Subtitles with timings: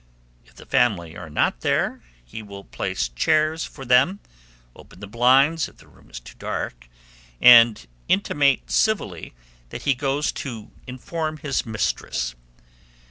[0.47, 4.19] If the family are not there, he will place chairs for them,
[4.75, 6.89] open the blinds (if the room is too dark),
[7.39, 9.35] and intimate civilly
[9.69, 12.33] that he goes to inform his mistress.